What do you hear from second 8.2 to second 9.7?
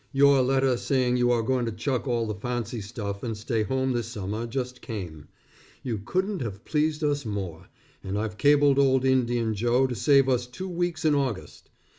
cabled old Indian